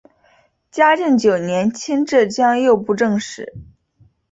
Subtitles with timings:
[0.71, 3.53] 嘉靖九年迁浙江右布政使。